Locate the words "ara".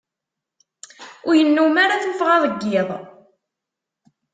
1.83-2.03